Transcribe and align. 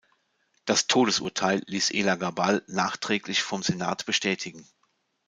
Das 0.65 0.87
Todesurteil 0.87 1.61
ließ 1.67 1.91
Elagabal 1.91 2.63
nachträglich 2.65 3.43
vom 3.43 3.61
Senat 3.61 4.07
bestätigen. 4.07 4.67